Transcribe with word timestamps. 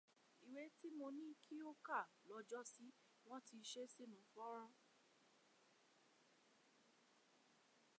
Ìwé 0.45 0.63
tí 0.77 0.87
mo 0.97 1.07
ní 1.17 1.27
kí 1.43 1.55
o 1.69 1.71
kà 1.87 1.99
lọ́jọ́sí, 2.29 2.87
wọ́n 3.27 3.41
ti 3.47 3.57
ṣe 3.69 3.81
é 3.85 3.89
sínu 3.93 4.19
fọ́nrán. 4.31 4.73